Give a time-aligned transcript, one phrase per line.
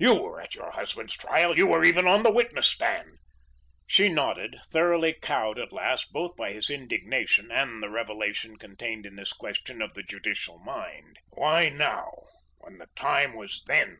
[0.00, 3.18] You were at your husband's trial; you were even on the witness stand?"
[3.86, 9.14] She nodded, thoroughly cowed at last both by his indignation and the revelation contained in
[9.14, 12.24] this question of the judicial mind "Why now,
[12.58, 13.98] when the time was THEN?"